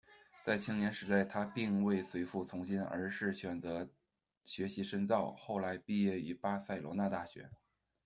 [0.43, 3.87] 在青年时代他并未随父从军，而是选择
[4.43, 7.51] 学习深造，后来毕业于巴塞罗那大学。